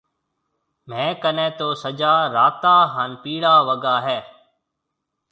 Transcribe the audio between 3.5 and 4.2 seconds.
وگا هيَ۔